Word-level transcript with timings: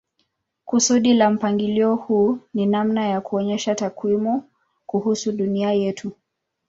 Kusudi 0.65 1.13
la 1.13 1.29
mpangilio 1.29 1.95
huu 1.95 2.39
ni 2.53 2.65
namna 2.65 3.07
ya 3.07 3.21
kuonyesha 3.21 3.75
takwimu 3.75 4.43
kuhusu 4.85 5.31
dunia 5.31 5.73
yetu. 5.73 6.11